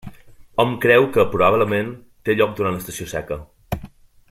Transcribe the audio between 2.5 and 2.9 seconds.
durant